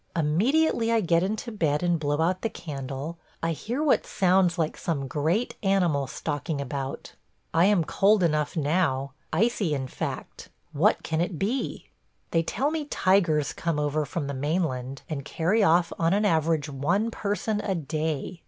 [0.15, 4.75] Immediately I get into bed and blow out the candle, I hear what sounds like
[4.75, 7.13] some great animal stalking about.
[7.53, 10.49] I am cold enough now– icy, in fact....
[10.73, 11.89] What can it be?...
[12.31, 16.67] They tell me tigers come over from the mainland and carry off on an average
[16.67, 18.39] one person a day.